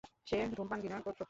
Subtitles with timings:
[0.25, 1.19] সে ধূমপান ঘৃণা করতো।